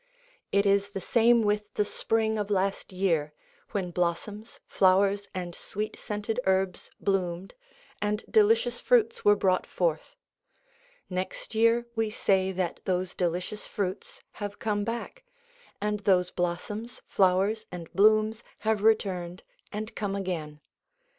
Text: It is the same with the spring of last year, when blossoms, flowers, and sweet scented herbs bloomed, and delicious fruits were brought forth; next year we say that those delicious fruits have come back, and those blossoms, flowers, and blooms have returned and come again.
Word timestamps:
It 0.51 0.65
is 0.65 0.93
the 0.93 0.99
same 0.99 1.43
with 1.43 1.71
the 1.75 1.85
spring 1.85 2.39
of 2.39 2.49
last 2.49 2.91
year, 2.91 3.33
when 3.69 3.91
blossoms, 3.91 4.59
flowers, 4.65 5.27
and 5.35 5.53
sweet 5.53 5.95
scented 5.99 6.39
herbs 6.47 6.89
bloomed, 6.99 7.53
and 8.01 8.25
delicious 8.27 8.79
fruits 8.79 9.23
were 9.23 9.35
brought 9.35 9.67
forth; 9.67 10.15
next 11.07 11.53
year 11.53 11.85
we 11.95 12.09
say 12.09 12.51
that 12.51 12.79
those 12.85 13.13
delicious 13.13 13.67
fruits 13.67 14.23
have 14.31 14.57
come 14.57 14.83
back, 14.83 15.23
and 15.79 15.99
those 15.99 16.31
blossoms, 16.31 17.03
flowers, 17.05 17.67
and 17.71 17.93
blooms 17.93 18.41
have 18.61 18.81
returned 18.81 19.43
and 19.71 19.93
come 19.93 20.15
again. 20.15 20.61